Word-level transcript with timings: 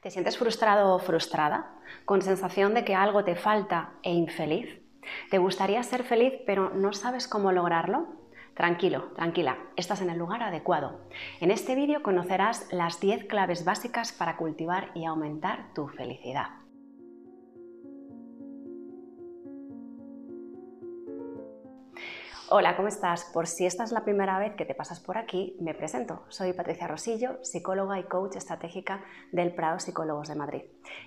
¿Te 0.00 0.10
sientes 0.10 0.38
frustrado 0.38 0.94
o 0.94 0.98
frustrada? 0.98 1.74
¿Con 2.06 2.22
sensación 2.22 2.72
de 2.72 2.86
que 2.86 2.94
algo 2.94 3.22
te 3.22 3.36
falta 3.36 3.92
e 4.02 4.14
infeliz? 4.14 4.80
¿Te 5.30 5.36
gustaría 5.36 5.82
ser 5.82 6.04
feliz 6.04 6.32
pero 6.46 6.70
no 6.70 6.94
sabes 6.94 7.28
cómo 7.28 7.52
lograrlo? 7.52 8.08
Tranquilo, 8.54 9.12
tranquila, 9.14 9.58
estás 9.76 10.00
en 10.00 10.08
el 10.08 10.18
lugar 10.18 10.42
adecuado. 10.42 11.02
En 11.40 11.50
este 11.50 11.74
vídeo 11.74 12.02
conocerás 12.02 12.72
las 12.72 12.98
10 12.98 13.26
claves 13.26 13.66
básicas 13.66 14.10
para 14.12 14.38
cultivar 14.38 14.90
y 14.94 15.04
aumentar 15.04 15.74
tu 15.74 15.86
felicidad. 15.88 16.48
Hola, 22.52 22.74
¿cómo 22.74 22.88
estás? 22.88 23.30
Por 23.32 23.46
si 23.46 23.64
esta 23.64 23.84
es 23.84 23.92
la 23.92 24.02
primera 24.02 24.36
vez 24.40 24.56
que 24.56 24.64
te 24.64 24.74
pasas 24.74 24.98
por 24.98 25.16
aquí, 25.16 25.56
me 25.60 25.72
presento. 25.72 26.24
Soy 26.30 26.52
Patricia 26.52 26.88
Rosillo, 26.88 27.38
psicóloga 27.44 28.00
y 28.00 28.02
coach 28.02 28.34
estratégica 28.34 29.04
del 29.30 29.54
Prado 29.54 29.78
Psicólogos 29.78 30.26
de 30.26 30.34
Madrid. 30.34 30.62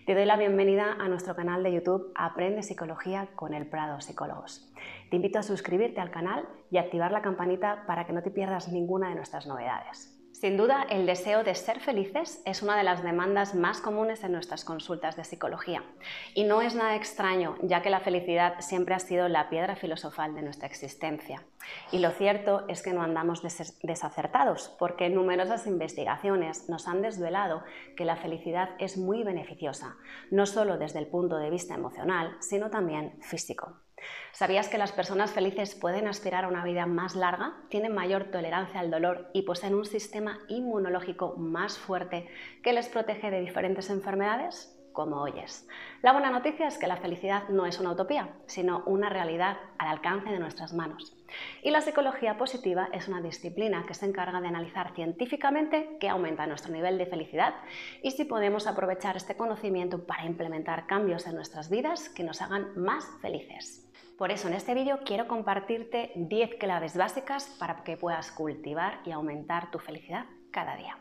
Te 0.05 0.15
doy 0.15 0.23
la 0.23 0.37
bienvenida 0.37 0.93
a 0.93 1.09
nuestro 1.09 1.35
canal 1.35 1.61
de 1.61 1.73
YouTube 1.73 2.13
Aprende 2.15 2.63
Psicología 2.63 3.27
con 3.35 3.53
el 3.53 3.67
Prado 3.67 3.99
Psicólogos. 3.99 4.71
Te 5.09 5.17
invito 5.17 5.37
a 5.37 5.43
suscribirte 5.43 5.99
al 5.99 6.11
canal 6.11 6.47
y 6.71 6.77
activar 6.77 7.11
la 7.11 7.21
campanita 7.21 7.83
para 7.87 8.07
que 8.07 8.13
no 8.13 8.23
te 8.23 8.31
pierdas 8.31 8.69
ninguna 8.69 9.09
de 9.09 9.15
nuestras 9.15 9.45
novedades. 9.45 10.22
Sin 10.43 10.57
duda, 10.57 10.85
el 10.89 11.05
deseo 11.05 11.45
de 11.45 11.55
ser 11.55 11.79
felices 11.79 12.41
es 12.45 12.63
una 12.63 12.75
de 12.75 12.83
las 12.83 13.01
demandas 13.01 13.55
más 13.55 13.79
comunes 13.79 14.25
en 14.25 14.33
nuestras 14.33 14.65
consultas 14.65 15.15
de 15.15 15.23
psicología. 15.23 15.85
Y 16.33 16.43
no 16.43 16.61
es 16.61 16.75
nada 16.75 16.97
extraño, 16.97 17.55
ya 17.61 17.81
que 17.81 17.89
la 17.89 18.01
felicidad 18.01 18.59
siempre 18.59 18.93
ha 18.93 18.99
sido 18.99 19.29
la 19.29 19.49
piedra 19.49 19.77
filosofal 19.77 20.35
de 20.35 20.41
nuestra 20.41 20.67
existencia. 20.67 21.45
Y 21.93 21.99
lo 21.99 22.11
cierto 22.11 22.65
es 22.67 22.81
que 22.81 22.91
no 22.91 23.03
andamos 23.03 23.41
desacertados, 23.41 24.67
porque 24.77 25.09
numerosas 25.09 25.65
investigaciones 25.65 26.67
nos 26.67 26.89
han 26.89 27.01
desvelado 27.01 27.63
que 27.95 28.03
la 28.03 28.17
felicidad 28.17 28.71
es 28.79 28.97
muy 28.97 29.23
beneficiosa, 29.23 29.95
no 30.29 30.45
solo 30.45 30.77
desde 30.77 30.99
el 30.99 31.07
punto 31.07 31.37
de 31.37 31.51
vista 31.51 31.75
emocional, 31.75 32.35
sino 32.41 32.69
también 32.69 33.13
físico. 33.21 33.82
¿Sabías 34.31 34.69
que 34.69 34.77
las 34.77 34.91
personas 34.91 35.31
felices 35.31 35.75
pueden 35.75 36.07
aspirar 36.07 36.45
a 36.45 36.47
una 36.47 36.63
vida 36.63 36.85
más 36.85 37.15
larga, 37.15 37.53
tienen 37.69 37.93
mayor 37.93 38.25
tolerancia 38.25 38.79
al 38.79 38.91
dolor 38.91 39.29
y 39.33 39.43
poseen 39.43 39.75
un 39.75 39.85
sistema 39.85 40.39
inmunológico 40.47 41.35
más 41.37 41.77
fuerte 41.77 42.27
que 42.61 42.73
les 42.73 42.89
protege 42.89 43.31
de 43.31 43.41
diferentes 43.41 43.89
enfermedades? 43.89 44.73
como 44.93 45.21
oyes. 45.21 45.67
La 46.01 46.13
buena 46.13 46.29
noticia 46.29 46.67
es 46.67 46.77
que 46.77 46.87
la 46.87 46.97
felicidad 46.97 47.49
no 47.49 47.65
es 47.65 47.79
una 47.79 47.91
utopía, 47.91 48.29
sino 48.45 48.83
una 48.85 49.09
realidad 49.09 49.57
al 49.77 49.89
alcance 49.89 50.29
de 50.29 50.39
nuestras 50.39 50.73
manos. 50.73 51.17
Y 51.63 51.71
la 51.71 51.81
psicología 51.81 52.37
positiva 52.37 52.87
es 52.93 53.07
una 53.07 53.21
disciplina 53.21 53.85
que 53.87 53.95
se 53.95 54.05
encarga 54.05 54.39
de 54.39 54.47
analizar 54.47 54.93
científicamente 54.93 55.97
qué 55.99 56.09
aumenta 56.09 56.47
nuestro 56.47 56.71
nivel 56.71 56.97
de 56.97 57.07
felicidad 57.07 57.55
y 58.01 58.11
si 58.11 58.23
podemos 58.23 58.67
aprovechar 58.67 59.17
este 59.17 59.35
conocimiento 59.35 60.05
para 60.05 60.25
implementar 60.25 60.85
cambios 60.85 61.27
en 61.27 61.35
nuestras 61.35 61.69
vidas 61.69 62.09
que 62.09 62.23
nos 62.23 62.41
hagan 62.41 62.71
más 62.75 63.05
felices. 63.21 63.82
Por 64.23 64.31
eso 64.31 64.47
en 64.47 64.53
este 64.53 64.73
vídeo 64.73 64.99
quiero 65.03 65.27
compartirte 65.27 66.13
10 66.15 66.55
claves 66.55 66.95
básicas 66.95 67.45
para 67.59 67.83
que 67.83 67.97
puedas 67.97 68.31
cultivar 68.31 69.01
y 69.03 69.11
aumentar 69.11 69.69
tu 69.69 69.79
felicidad 69.79 70.27
cada 70.49 70.77
día. 70.77 70.97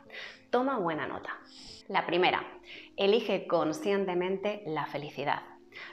Toma 0.50 0.76
buena 0.80 1.06
nota. 1.06 1.30
La 1.86 2.04
primera, 2.04 2.42
elige 2.96 3.46
conscientemente 3.46 4.64
la 4.66 4.86
felicidad. 4.86 5.42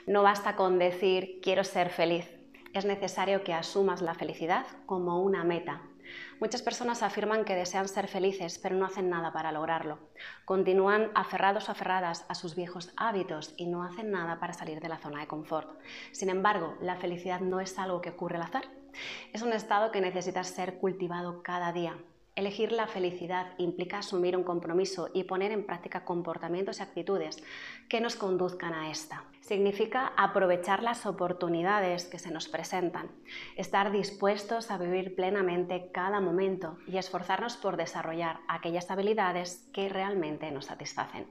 No 0.08 0.24
basta 0.24 0.56
con 0.56 0.80
decir 0.80 1.38
quiero 1.40 1.62
ser 1.62 1.90
feliz, 1.90 2.28
es 2.74 2.84
necesario 2.84 3.44
que 3.44 3.54
asumas 3.54 4.02
la 4.02 4.14
felicidad 4.14 4.66
como 4.86 5.22
una 5.22 5.44
meta. 5.44 5.82
Muchas 6.40 6.62
personas 6.62 7.02
afirman 7.02 7.44
que 7.44 7.54
desean 7.54 7.88
ser 7.88 8.08
felices, 8.08 8.58
pero 8.58 8.76
no 8.76 8.86
hacen 8.86 9.10
nada 9.10 9.32
para 9.32 9.52
lograrlo. 9.52 9.98
Continúan 10.44 11.10
aferrados 11.14 11.68
o 11.68 11.72
aferradas 11.72 12.24
a 12.28 12.34
sus 12.34 12.54
viejos 12.54 12.92
hábitos 12.96 13.54
y 13.56 13.66
no 13.66 13.82
hacen 13.82 14.10
nada 14.10 14.40
para 14.40 14.52
salir 14.52 14.80
de 14.80 14.88
la 14.88 14.98
zona 14.98 15.20
de 15.20 15.26
confort. 15.26 15.78
Sin 16.12 16.30
embargo, 16.30 16.76
la 16.80 16.96
felicidad 16.96 17.40
no 17.40 17.60
es 17.60 17.78
algo 17.78 18.00
que 18.00 18.10
ocurre 18.10 18.36
al 18.36 18.42
azar. 18.42 18.64
Es 19.32 19.42
un 19.42 19.52
estado 19.52 19.92
que 19.92 20.00
necesita 20.00 20.42
ser 20.44 20.78
cultivado 20.78 21.42
cada 21.42 21.72
día. 21.72 21.96
Elegir 22.40 22.72
la 22.72 22.86
felicidad 22.86 23.48
implica 23.58 23.98
asumir 23.98 24.34
un 24.34 24.44
compromiso 24.44 25.10
y 25.12 25.24
poner 25.24 25.52
en 25.52 25.66
práctica 25.66 26.06
comportamientos 26.06 26.78
y 26.78 26.82
actitudes 26.82 27.44
que 27.86 28.00
nos 28.00 28.16
conduzcan 28.16 28.72
a 28.72 28.90
esta. 28.90 29.24
Significa 29.42 30.14
aprovechar 30.16 30.82
las 30.82 31.04
oportunidades 31.04 32.06
que 32.06 32.18
se 32.18 32.30
nos 32.30 32.48
presentan, 32.48 33.10
estar 33.58 33.92
dispuestos 33.92 34.70
a 34.70 34.78
vivir 34.78 35.14
plenamente 35.14 35.90
cada 35.92 36.22
momento 36.22 36.78
y 36.86 36.96
esforzarnos 36.96 37.58
por 37.58 37.76
desarrollar 37.76 38.40
aquellas 38.48 38.90
habilidades 38.90 39.68
que 39.74 39.90
realmente 39.90 40.50
nos 40.50 40.64
satisfacen. 40.64 41.26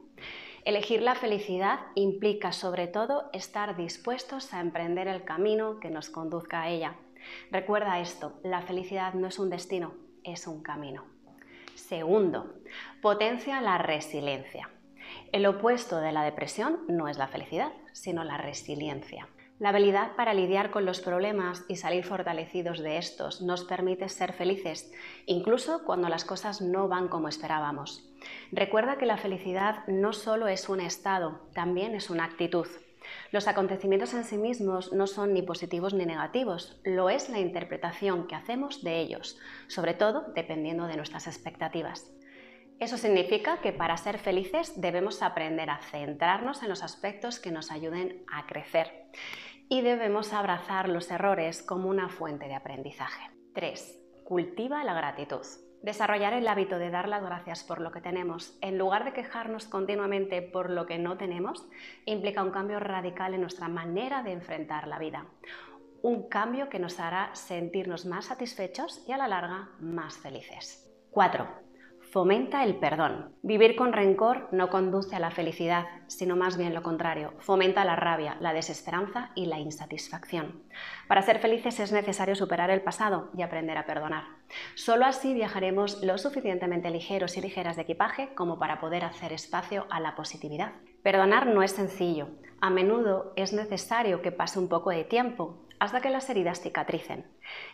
Elegir 0.63 1.01
la 1.01 1.15
felicidad 1.15 1.79
implica 1.95 2.51
sobre 2.51 2.85
todo 2.85 3.31
estar 3.33 3.75
dispuestos 3.75 4.53
a 4.53 4.59
emprender 4.59 5.07
el 5.07 5.23
camino 5.23 5.79
que 5.79 5.89
nos 5.89 6.11
conduzca 6.11 6.61
a 6.61 6.69
ella. 6.69 6.97
Recuerda 7.49 7.99
esto, 7.99 8.39
la 8.43 8.61
felicidad 8.61 9.15
no 9.15 9.27
es 9.27 9.39
un 9.39 9.49
destino, 9.49 9.95
es 10.23 10.47
un 10.47 10.61
camino. 10.61 11.05
Segundo, 11.75 12.53
potencia 13.01 13.61
la 13.61 13.77
resiliencia. 13.77 14.69
El 15.31 15.45
opuesto 15.45 15.99
de 15.99 16.11
la 16.11 16.23
depresión 16.23 16.81
no 16.87 17.07
es 17.07 17.17
la 17.17 17.27
felicidad, 17.27 17.71
sino 17.93 18.23
la 18.23 18.37
resiliencia. 18.37 19.27
La 19.59 19.69
habilidad 19.69 20.15
para 20.15 20.33
lidiar 20.33 20.71
con 20.71 20.85
los 20.85 21.01
problemas 21.01 21.65
y 21.67 21.75
salir 21.75 22.05
fortalecidos 22.05 22.79
de 22.79 22.97
estos 22.97 23.41
nos 23.41 23.65
permite 23.65 24.07
ser 24.07 24.31
felices, 24.31 24.89
incluso 25.25 25.83
cuando 25.83 26.07
las 26.07 26.23
cosas 26.23 26.61
no 26.61 26.87
van 26.87 27.09
como 27.09 27.27
esperábamos. 27.27 28.09
Recuerda 28.53 28.97
que 28.97 29.05
la 29.05 29.17
felicidad 29.17 29.85
no 29.87 30.13
solo 30.13 30.47
es 30.47 30.69
un 30.69 30.79
estado, 30.79 31.41
también 31.53 31.93
es 31.93 32.09
una 32.09 32.23
actitud. 32.23 32.67
Los 33.31 33.47
acontecimientos 33.47 34.13
en 34.15 34.23
sí 34.23 34.37
mismos 34.37 34.91
no 34.91 35.05
son 35.05 35.33
ni 35.33 35.43
positivos 35.43 35.93
ni 35.93 36.05
negativos, 36.05 36.79
lo 36.83 37.09
es 37.09 37.29
la 37.29 37.39
interpretación 37.39 38.25
que 38.27 38.35
hacemos 38.35 38.83
de 38.83 38.99
ellos, 38.99 39.37
sobre 39.67 39.93
todo 39.93 40.31
dependiendo 40.33 40.87
de 40.87 40.97
nuestras 40.97 41.27
expectativas. 41.27 42.11
Eso 42.79 42.97
significa 42.97 43.57
que 43.61 43.73
para 43.73 43.97
ser 43.97 44.17
felices 44.17 44.79
debemos 44.81 45.21
aprender 45.21 45.69
a 45.69 45.79
centrarnos 45.79 46.63
en 46.63 46.69
los 46.69 46.81
aspectos 46.81 47.39
que 47.39 47.51
nos 47.51 47.71
ayuden 47.71 48.23
a 48.31 48.47
crecer 48.47 49.05
y 49.67 49.81
debemos 49.81 50.33
abrazar 50.33 50.89
los 50.89 51.11
errores 51.11 51.61
como 51.61 51.89
una 51.89 52.09
fuente 52.09 52.47
de 52.47 52.55
aprendizaje. 52.55 53.29
3. 53.53 53.99
Cultiva 54.23 54.83
la 54.83 54.93
gratitud. 54.93 55.45
Desarrollar 55.81 56.33
el 56.33 56.47
hábito 56.47 56.77
de 56.77 56.89
dar 56.89 57.07
las 57.07 57.23
gracias 57.23 57.63
por 57.63 57.79
lo 57.79 57.91
que 57.91 58.01
tenemos, 58.01 58.57
en 58.61 58.77
lugar 58.77 59.05
de 59.05 59.13
quejarnos 59.13 59.65
continuamente 59.65 60.41
por 60.41 60.69
lo 60.69 60.85
que 60.85 60.97
no 60.97 61.17
tenemos, 61.17 61.67
implica 62.05 62.43
un 62.43 62.51
cambio 62.51 62.79
radical 62.79 63.33
en 63.33 63.41
nuestra 63.41 63.69
manera 63.69 64.21
de 64.21 64.33
enfrentar 64.33 64.87
la 64.87 64.99
vida. 64.99 65.25
Un 66.01 66.27
cambio 66.27 66.69
que 66.69 66.79
nos 66.79 66.99
hará 66.99 67.29
sentirnos 67.33 68.05
más 68.05 68.25
satisfechos 68.25 69.03
y 69.07 69.13
a 69.13 69.17
la 69.17 69.27
larga 69.27 69.69
más 69.79 70.17
felices. 70.17 70.89
4 71.11 71.68
fomenta 72.11 72.63
el 72.63 72.75
perdón. 72.75 73.35
Vivir 73.43 73.75
con 73.75 73.93
rencor 73.93 74.47
no 74.51 74.69
conduce 74.69 75.15
a 75.15 75.19
la 75.19 75.31
felicidad, 75.31 75.85
sino 76.07 76.35
más 76.35 76.57
bien 76.57 76.73
lo 76.73 76.81
contrario, 76.81 77.33
fomenta 77.39 77.85
la 77.85 77.95
rabia, 77.95 78.37
la 78.39 78.53
desesperanza 78.53 79.31
y 79.35 79.45
la 79.45 79.59
insatisfacción. 79.59 80.63
Para 81.07 81.21
ser 81.21 81.39
felices 81.39 81.79
es 81.79 81.91
necesario 81.91 82.35
superar 82.35 82.71
el 82.71 82.81
pasado 82.81 83.29
y 83.37 83.43
aprender 83.43 83.77
a 83.77 83.85
perdonar. 83.85 84.23
Solo 84.75 85.05
así 85.05 85.33
viajaremos 85.33 86.01
lo 86.03 86.17
suficientemente 86.17 86.89
ligeros 86.89 87.37
y 87.37 87.41
ligeras 87.41 87.75
de 87.75 87.83
equipaje 87.83 88.33
como 88.33 88.57
para 88.57 88.79
poder 88.79 89.03
hacer 89.03 89.31
espacio 89.31 89.85
a 89.89 89.99
la 89.99 90.15
positividad. 90.15 90.73
Perdonar 91.03 91.47
no 91.47 91.61
es 91.61 91.71
sencillo. 91.71 92.29
A 92.61 92.69
menudo 92.69 93.33
es 93.35 93.53
necesario 93.53 94.21
que 94.21 94.31
pase 94.31 94.59
un 94.59 94.67
poco 94.67 94.89
de 94.89 95.03
tiempo 95.03 95.63
hasta 95.79 96.01
que 96.01 96.09
las 96.09 96.29
heridas 96.29 96.61
cicatricen. 96.61 97.25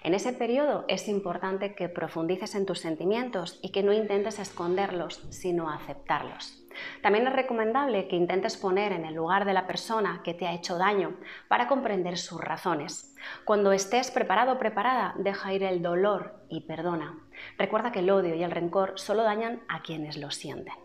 En 0.03 0.13
ese 0.13 0.33
periodo 0.33 0.85
es 0.87 1.07
importante 1.07 1.75
que 1.75 1.89
profundices 1.89 2.55
en 2.55 2.65
tus 2.65 2.79
sentimientos 2.79 3.59
y 3.61 3.71
que 3.71 3.83
no 3.83 3.93
intentes 3.93 4.39
esconderlos, 4.39 5.25
sino 5.29 5.69
aceptarlos. 5.69 6.61
También 7.01 7.27
es 7.27 7.33
recomendable 7.33 8.07
que 8.07 8.15
intentes 8.15 8.57
poner 8.57 8.91
en 8.91 9.05
el 9.05 9.15
lugar 9.15 9.45
de 9.45 9.53
la 9.53 9.65
persona 9.65 10.21
que 10.23 10.33
te 10.33 10.47
ha 10.47 10.53
hecho 10.53 10.77
daño 10.77 11.17
para 11.47 11.67
comprender 11.67 12.17
sus 12.17 12.41
razones. 12.41 13.15
Cuando 13.45 13.71
estés 13.71 14.11
preparado 14.11 14.53
o 14.53 14.59
preparada, 14.59 15.13
deja 15.17 15.53
ir 15.53 15.63
el 15.63 15.81
dolor 15.81 16.43
y 16.49 16.61
perdona. 16.61 17.17
Recuerda 17.57 17.91
que 17.91 17.99
el 17.99 18.09
odio 18.09 18.35
y 18.35 18.43
el 18.43 18.51
rencor 18.51 18.93
solo 18.95 19.23
dañan 19.23 19.61
a 19.67 19.81
quienes 19.81 20.17
lo 20.17 20.31
sienten. 20.31 20.75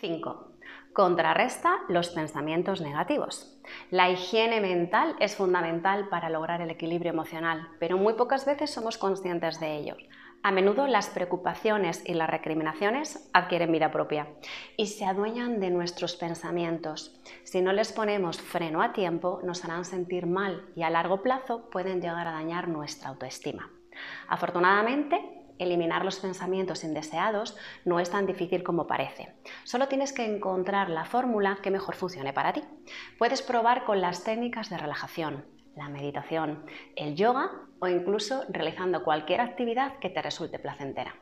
5. 0.00 0.51
Contrarresta 0.92 1.78
los 1.88 2.10
pensamientos 2.10 2.82
negativos. 2.82 3.58
La 3.90 4.10
higiene 4.10 4.60
mental 4.60 5.16
es 5.20 5.34
fundamental 5.34 6.10
para 6.10 6.28
lograr 6.28 6.60
el 6.60 6.68
equilibrio 6.68 7.12
emocional, 7.12 7.68
pero 7.78 7.96
muy 7.96 8.12
pocas 8.12 8.44
veces 8.44 8.70
somos 8.70 8.98
conscientes 8.98 9.58
de 9.58 9.74
ello. 9.74 9.96
A 10.42 10.50
menudo 10.52 10.86
las 10.86 11.08
preocupaciones 11.08 12.02
y 12.04 12.12
las 12.12 12.28
recriminaciones 12.28 13.30
adquieren 13.32 13.72
vida 13.72 13.90
propia 13.90 14.26
y 14.76 14.88
se 14.88 15.06
adueñan 15.06 15.60
de 15.60 15.70
nuestros 15.70 16.16
pensamientos. 16.16 17.18
Si 17.44 17.62
no 17.62 17.72
les 17.72 17.92
ponemos 17.92 18.42
freno 18.42 18.82
a 18.82 18.92
tiempo, 18.92 19.40
nos 19.44 19.64
harán 19.64 19.86
sentir 19.86 20.26
mal 20.26 20.66
y 20.76 20.82
a 20.82 20.90
largo 20.90 21.22
plazo 21.22 21.70
pueden 21.70 22.02
llegar 22.02 22.28
a 22.28 22.32
dañar 22.32 22.68
nuestra 22.68 23.08
autoestima. 23.08 23.70
Afortunadamente, 24.28 25.41
eliminar 25.58 26.04
los 26.04 26.20
pensamientos 26.20 26.84
indeseados 26.84 27.56
no 27.84 28.00
es 28.00 28.10
tan 28.10 28.26
difícil 28.26 28.62
como 28.62 28.86
parece. 28.86 29.34
Solo 29.64 29.88
tienes 29.88 30.12
que 30.12 30.24
encontrar 30.24 30.90
la 30.90 31.04
fórmula 31.04 31.58
que 31.62 31.70
mejor 31.70 31.94
funcione 31.94 32.32
para 32.32 32.52
ti. 32.52 32.62
Puedes 33.18 33.42
probar 33.42 33.84
con 33.84 34.00
las 34.00 34.24
técnicas 34.24 34.70
de 34.70 34.78
relajación, 34.78 35.44
la 35.76 35.88
meditación, 35.88 36.64
el 36.96 37.14
yoga 37.14 37.50
o 37.80 37.88
incluso 37.88 38.44
realizando 38.48 39.02
cualquier 39.02 39.40
actividad 39.40 39.98
que 39.98 40.10
te 40.10 40.22
resulte 40.22 40.58
placentera. 40.58 41.14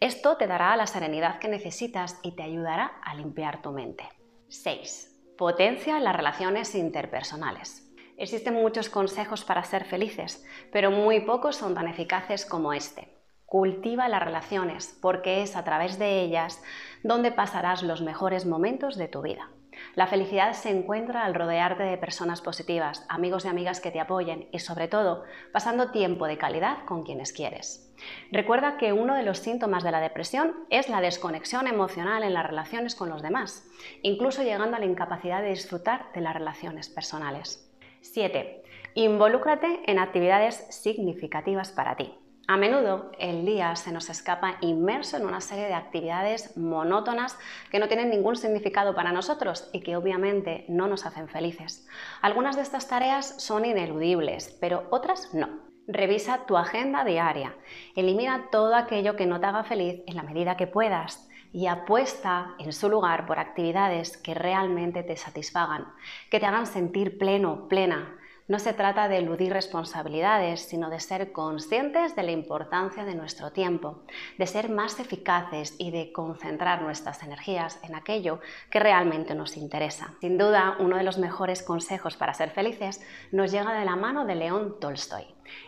Esto 0.00 0.36
te 0.36 0.46
dará 0.46 0.76
la 0.76 0.86
serenidad 0.86 1.38
que 1.38 1.48
necesitas 1.48 2.18
y 2.22 2.32
te 2.32 2.42
ayudará 2.42 2.98
a 3.02 3.14
limpiar 3.14 3.62
tu 3.62 3.72
mente. 3.72 4.04
6. 4.48 5.34
Potencia 5.38 5.98
las 6.00 6.14
relaciones 6.14 6.74
interpersonales. 6.74 7.90
Existen 8.16 8.54
muchos 8.54 8.88
consejos 8.88 9.44
para 9.44 9.64
ser 9.64 9.84
felices, 9.84 10.44
pero 10.70 10.90
muy 10.90 11.20
pocos 11.20 11.56
son 11.56 11.74
tan 11.74 11.88
eficaces 11.88 12.46
como 12.46 12.72
este. 12.72 13.23
Cultiva 13.54 14.08
las 14.08 14.20
relaciones, 14.20 14.98
porque 15.00 15.40
es 15.40 15.54
a 15.54 15.62
través 15.62 15.96
de 15.96 16.22
ellas 16.22 16.60
donde 17.04 17.30
pasarás 17.30 17.84
los 17.84 18.02
mejores 18.02 18.46
momentos 18.46 18.96
de 18.96 19.06
tu 19.06 19.22
vida. 19.22 19.48
La 19.94 20.08
felicidad 20.08 20.54
se 20.54 20.70
encuentra 20.70 21.24
al 21.24 21.36
rodearte 21.36 21.84
de 21.84 21.96
personas 21.96 22.40
positivas, 22.40 23.06
amigos 23.08 23.44
y 23.44 23.48
amigas 23.48 23.80
que 23.80 23.92
te 23.92 24.00
apoyen 24.00 24.48
y 24.50 24.58
sobre 24.58 24.88
todo 24.88 25.22
pasando 25.52 25.92
tiempo 25.92 26.26
de 26.26 26.36
calidad 26.36 26.78
con 26.84 27.04
quienes 27.04 27.32
quieres. 27.32 27.94
Recuerda 28.32 28.76
que 28.76 28.92
uno 28.92 29.14
de 29.14 29.22
los 29.22 29.38
síntomas 29.38 29.84
de 29.84 29.92
la 29.92 30.00
depresión 30.00 30.66
es 30.68 30.88
la 30.88 31.00
desconexión 31.00 31.68
emocional 31.68 32.24
en 32.24 32.34
las 32.34 32.46
relaciones 32.48 32.96
con 32.96 33.08
los 33.08 33.22
demás, 33.22 33.70
incluso 34.02 34.42
llegando 34.42 34.78
a 34.78 34.80
la 34.80 34.86
incapacidad 34.86 35.42
de 35.42 35.50
disfrutar 35.50 36.06
de 36.12 36.22
las 36.22 36.34
relaciones 36.34 36.88
personales. 36.88 37.72
7. 38.00 38.64
Involúcrate 38.94 39.80
en 39.86 40.00
actividades 40.00 40.56
significativas 40.70 41.70
para 41.70 41.94
ti. 41.94 42.18
A 42.46 42.58
menudo 42.58 43.10
el 43.18 43.46
día 43.46 43.74
se 43.74 43.90
nos 43.90 44.10
escapa 44.10 44.58
inmerso 44.60 45.16
en 45.16 45.24
una 45.24 45.40
serie 45.40 45.64
de 45.64 45.72
actividades 45.72 46.54
monótonas 46.58 47.38
que 47.70 47.78
no 47.78 47.88
tienen 47.88 48.10
ningún 48.10 48.36
significado 48.36 48.94
para 48.94 49.12
nosotros 49.12 49.70
y 49.72 49.80
que 49.80 49.96
obviamente 49.96 50.66
no 50.68 50.86
nos 50.86 51.06
hacen 51.06 51.28
felices. 51.28 51.88
Algunas 52.20 52.56
de 52.56 52.62
estas 52.62 52.86
tareas 52.86 53.42
son 53.42 53.64
ineludibles, 53.64 54.58
pero 54.60 54.86
otras 54.90 55.32
no. 55.32 55.60
Revisa 55.86 56.44
tu 56.46 56.58
agenda 56.58 57.02
diaria, 57.04 57.56
elimina 57.96 58.48
todo 58.50 58.74
aquello 58.74 59.16
que 59.16 59.26
no 59.26 59.40
te 59.40 59.46
haga 59.46 59.64
feliz 59.64 60.02
en 60.06 60.16
la 60.16 60.22
medida 60.22 60.58
que 60.58 60.66
puedas 60.66 61.26
y 61.50 61.66
apuesta 61.66 62.56
en 62.58 62.74
su 62.74 62.90
lugar 62.90 63.24
por 63.24 63.38
actividades 63.38 64.18
que 64.18 64.34
realmente 64.34 65.02
te 65.02 65.16
satisfagan, 65.16 65.86
que 66.30 66.40
te 66.40 66.46
hagan 66.46 66.66
sentir 66.66 67.16
pleno, 67.16 67.68
plena 67.68 68.18
no 68.46 68.58
se 68.58 68.74
trata 68.74 69.08
de 69.08 69.18
eludir 69.18 69.52
responsabilidades, 69.52 70.60
sino 70.60 70.90
de 70.90 71.00
ser 71.00 71.32
conscientes 71.32 72.14
de 72.14 72.22
la 72.22 72.32
importancia 72.32 73.04
de 73.04 73.14
nuestro 73.14 73.52
tiempo, 73.52 74.02
de 74.38 74.46
ser 74.46 74.68
más 74.68 75.00
eficaces 75.00 75.74
y 75.78 75.90
de 75.90 76.12
concentrar 76.12 76.82
nuestras 76.82 77.22
energías 77.22 77.80
en 77.82 77.94
aquello 77.94 78.40
que 78.70 78.80
realmente 78.80 79.34
nos 79.34 79.56
interesa. 79.56 80.14
Sin 80.20 80.36
duda, 80.36 80.76
uno 80.78 80.96
de 80.96 81.04
los 81.04 81.18
mejores 81.18 81.62
consejos 81.62 82.16
para 82.16 82.34
ser 82.34 82.50
felices 82.50 83.00
nos 83.32 83.50
llega 83.50 83.72
de 83.72 83.84
la 83.86 83.96
mano 83.96 84.26
de 84.26 84.34
León 84.34 84.76
Tolstoy. 84.78 85.24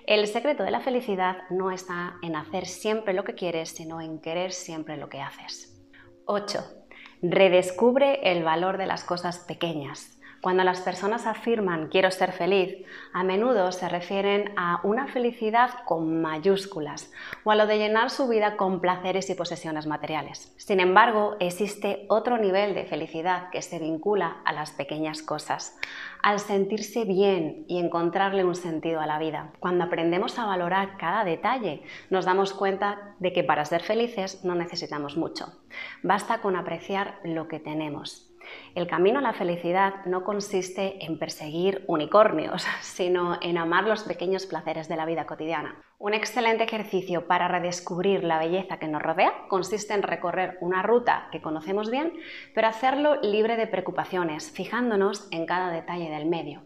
El 0.06 0.26
secreto 0.26 0.62
de 0.62 0.70
la 0.70 0.80
felicidad 0.80 1.48
no 1.50 1.70
está 1.70 2.16
en 2.22 2.36
hacer 2.36 2.66
siempre 2.66 3.14
lo 3.14 3.24
que 3.24 3.34
quieres, 3.34 3.70
sino 3.70 4.00
en 4.00 4.20
querer 4.20 4.52
siempre 4.52 4.96
lo 4.96 5.08
que 5.08 5.20
haces. 5.20 5.72
8. 6.26 6.62
Redescubre 7.22 8.20
el 8.30 8.44
valor 8.44 8.76
de 8.76 8.86
las 8.86 9.04
cosas 9.04 9.38
pequeñas. 9.38 10.15
Cuando 10.46 10.62
las 10.62 10.80
personas 10.80 11.26
afirman 11.26 11.88
quiero 11.88 12.12
ser 12.12 12.30
feliz, 12.30 12.86
a 13.12 13.24
menudo 13.24 13.72
se 13.72 13.88
refieren 13.88 14.52
a 14.56 14.78
una 14.84 15.08
felicidad 15.08 15.70
con 15.84 16.22
mayúsculas 16.22 17.12
o 17.42 17.50
a 17.50 17.56
lo 17.56 17.66
de 17.66 17.78
llenar 17.78 18.10
su 18.10 18.28
vida 18.28 18.56
con 18.56 18.80
placeres 18.80 19.28
y 19.28 19.34
posesiones 19.34 19.88
materiales. 19.88 20.54
Sin 20.56 20.78
embargo, 20.78 21.34
existe 21.40 22.06
otro 22.08 22.38
nivel 22.38 22.76
de 22.76 22.84
felicidad 22.84 23.50
que 23.50 23.60
se 23.60 23.80
vincula 23.80 24.36
a 24.44 24.52
las 24.52 24.70
pequeñas 24.70 25.20
cosas, 25.20 25.76
al 26.22 26.38
sentirse 26.38 27.04
bien 27.04 27.64
y 27.66 27.80
encontrarle 27.80 28.44
un 28.44 28.54
sentido 28.54 29.00
a 29.00 29.06
la 29.06 29.18
vida. 29.18 29.50
Cuando 29.58 29.82
aprendemos 29.82 30.38
a 30.38 30.46
valorar 30.46 30.96
cada 30.96 31.24
detalle, 31.24 31.82
nos 32.08 32.24
damos 32.24 32.52
cuenta 32.52 33.16
de 33.18 33.32
que 33.32 33.42
para 33.42 33.64
ser 33.64 33.82
felices 33.82 34.44
no 34.44 34.54
necesitamos 34.54 35.16
mucho. 35.16 35.58
Basta 36.04 36.40
con 36.40 36.54
apreciar 36.54 37.18
lo 37.24 37.48
que 37.48 37.58
tenemos. 37.58 38.30
El 38.74 38.86
camino 38.86 39.18
a 39.18 39.22
la 39.22 39.32
felicidad 39.32 40.04
no 40.06 40.24
consiste 40.24 41.04
en 41.04 41.18
perseguir 41.18 41.84
unicornios, 41.86 42.66
sino 42.80 43.38
en 43.40 43.58
amar 43.58 43.84
los 43.84 44.02
pequeños 44.02 44.46
placeres 44.46 44.88
de 44.88 44.96
la 44.96 45.06
vida 45.06 45.26
cotidiana. 45.26 45.82
Un 45.98 46.12
excelente 46.12 46.64
ejercicio 46.64 47.26
para 47.26 47.48
redescubrir 47.48 48.22
la 48.22 48.38
belleza 48.38 48.78
que 48.78 48.86
nos 48.86 49.00
rodea 49.00 49.32
consiste 49.48 49.94
en 49.94 50.02
recorrer 50.02 50.58
una 50.60 50.82
ruta 50.82 51.28
que 51.32 51.40
conocemos 51.40 51.90
bien, 51.90 52.12
pero 52.54 52.68
hacerlo 52.68 53.16
libre 53.22 53.56
de 53.56 53.66
preocupaciones, 53.66 54.50
fijándonos 54.50 55.26
en 55.30 55.46
cada 55.46 55.70
detalle 55.70 56.10
del 56.10 56.26
medio. 56.26 56.64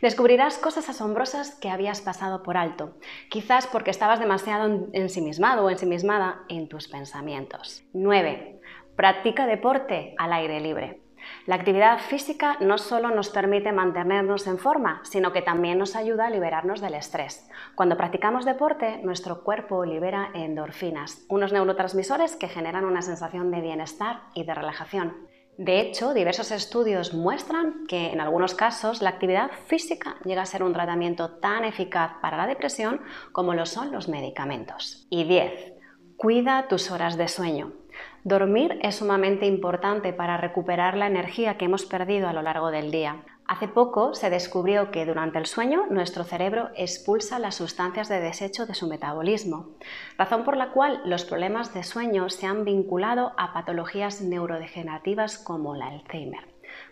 Descubrirás 0.00 0.58
cosas 0.58 0.88
asombrosas 0.88 1.54
que 1.60 1.70
habías 1.70 2.00
pasado 2.00 2.42
por 2.42 2.56
alto, 2.56 2.96
quizás 3.30 3.68
porque 3.68 3.92
estabas 3.92 4.18
demasiado 4.18 4.88
ensimismado 4.92 5.64
o 5.64 5.70
ensimismada 5.70 6.42
en 6.48 6.68
tus 6.68 6.88
pensamientos. 6.88 7.84
9. 7.92 8.60
Practica 8.96 9.46
deporte 9.46 10.14
al 10.18 10.32
aire 10.32 10.60
libre. 10.60 11.01
La 11.46 11.56
actividad 11.56 11.98
física 11.98 12.56
no 12.60 12.78
solo 12.78 13.10
nos 13.10 13.30
permite 13.30 13.72
mantenernos 13.72 14.46
en 14.46 14.58
forma, 14.58 15.00
sino 15.04 15.32
que 15.32 15.42
también 15.42 15.78
nos 15.78 15.96
ayuda 15.96 16.26
a 16.26 16.30
liberarnos 16.30 16.80
del 16.80 16.94
estrés. 16.94 17.48
Cuando 17.74 17.96
practicamos 17.96 18.44
deporte, 18.44 18.98
nuestro 19.02 19.42
cuerpo 19.42 19.84
libera 19.84 20.30
endorfinas, 20.34 21.24
unos 21.28 21.52
neurotransmisores 21.52 22.36
que 22.36 22.48
generan 22.48 22.84
una 22.84 23.02
sensación 23.02 23.50
de 23.50 23.60
bienestar 23.60 24.22
y 24.34 24.44
de 24.44 24.54
relajación. 24.54 25.28
De 25.58 25.80
hecho, 25.80 26.14
diversos 26.14 26.50
estudios 26.50 27.12
muestran 27.12 27.86
que 27.86 28.10
en 28.10 28.20
algunos 28.20 28.54
casos 28.54 29.02
la 29.02 29.10
actividad 29.10 29.50
física 29.66 30.16
llega 30.24 30.42
a 30.42 30.46
ser 30.46 30.62
un 30.62 30.72
tratamiento 30.72 31.38
tan 31.40 31.64
eficaz 31.64 32.12
para 32.22 32.38
la 32.38 32.46
depresión 32.46 33.02
como 33.32 33.52
lo 33.52 33.66
son 33.66 33.92
los 33.92 34.08
medicamentos. 34.08 35.06
Y 35.10 35.24
10. 35.24 35.74
Cuida 36.16 36.68
tus 36.68 36.90
horas 36.90 37.18
de 37.18 37.28
sueño. 37.28 37.81
Dormir 38.24 38.78
es 38.82 38.96
sumamente 38.96 39.46
importante 39.46 40.12
para 40.12 40.36
recuperar 40.36 40.96
la 40.96 41.08
energía 41.08 41.58
que 41.58 41.64
hemos 41.64 41.84
perdido 41.84 42.28
a 42.28 42.32
lo 42.32 42.40
largo 42.40 42.70
del 42.70 42.92
día. 42.92 43.16
Hace 43.48 43.66
poco 43.66 44.14
se 44.14 44.30
descubrió 44.30 44.92
que 44.92 45.04
durante 45.04 45.38
el 45.38 45.46
sueño 45.46 45.86
nuestro 45.90 46.22
cerebro 46.22 46.70
expulsa 46.76 47.40
las 47.40 47.56
sustancias 47.56 48.08
de 48.08 48.20
desecho 48.20 48.64
de 48.64 48.74
su 48.74 48.86
metabolismo, 48.86 49.70
razón 50.16 50.44
por 50.44 50.56
la 50.56 50.70
cual 50.70 51.02
los 51.04 51.24
problemas 51.24 51.74
de 51.74 51.82
sueño 51.82 52.30
se 52.30 52.46
han 52.46 52.64
vinculado 52.64 53.32
a 53.36 53.52
patologías 53.52 54.22
neurodegenerativas 54.22 55.36
como 55.36 55.74
el 55.74 55.82
Alzheimer. 55.82 56.46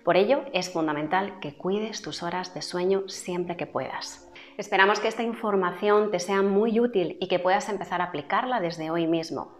Por 0.05 0.17
ello 0.17 0.43
es 0.53 0.73
fundamental 0.73 1.38
que 1.38 1.55
cuides 1.55 2.02
tus 2.02 2.25
horas 2.25 2.55
de 2.55 2.62
sueño 2.62 3.09
siempre 3.09 3.57
que 3.57 3.66
puedas. 3.66 4.30
Esperamos 4.57 5.00
que 5.00 5.09
esta 5.09 5.23
información 5.23 6.11
te 6.11 6.19
sea 6.19 6.42
muy 6.42 6.80
útil 6.80 7.16
y 7.21 7.28
que 7.28 7.38
puedas 7.38 7.69
empezar 7.69 8.00
a 8.00 8.04
aplicarla 8.04 8.61
desde 8.61 8.90
hoy 8.90 9.07
mismo. 9.07 9.59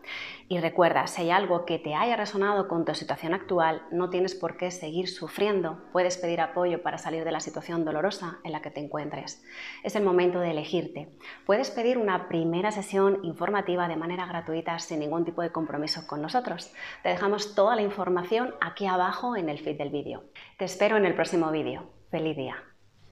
Y 0.49 0.59
recuerda, 0.59 1.07
si 1.07 1.23
hay 1.23 1.31
algo 1.31 1.65
que 1.65 1.79
te 1.79 1.95
haya 1.95 2.17
resonado 2.17 2.69
con 2.69 2.85
tu 2.85 2.95
situación 2.95 3.33
actual, 3.33 3.83
no 3.91 4.11
tienes 4.11 4.35
por 4.35 4.57
qué 4.57 4.71
seguir 4.71 5.09
sufriendo. 5.09 5.79
Puedes 5.93 6.19
pedir 6.19 6.41
apoyo 6.41 6.83
para 6.83 6.99
salir 6.99 7.25
de 7.25 7.33
la 7.33 7.41
situación 7.41 7.85
dolorosa 7.85 8.41
en 8.45 8.53
la 8.53 8.61
que 8.61 8.71
te 8.71 8.81
encuentres. 8.81 9.43
Es 9.85 9.97
el 9.97 10.05
momento 10.05 10.41
de 10.41 10.51
elegirte. 10.51 11.17
Puedes 11.47 11.71
pedir 11.71 11.97
una 11.97 12.29
primera 12.29 12.73
sesión 12.73 13.21
informativa 13.23 13.89
de 13.89 13.97
manera 13.97 14.27
gratuita 14.27 14.79
sin 14.79 15.01
ningún 15.01 15.25
tipo 15.25 15.43
de 15.43 15.53
compromiso 15.53 16.07
con 16.07 16.21
nosotros. 16.21 16.73
Te 17.03 17.11
dejamos 17.11 17.55
toda 17.55 17.77
la 17.77 17.83
información 17.83 18.55
aquí 18.61 18.87
abajo 18.87 19.37
en 19.37 19.49
el 19.49 19.59
feed 19.59 19.79
del 19.79 19.91
vídeo. 19.91 20.25
Te 20.59 20.65
espero 20.65 20.97
en 20.97 21.07
el 21.07 21.15
próximo 21.15 21.51
vídeo. 21.51 21.91
¡Feliz 22.11 22.37
día! 22.37 22.70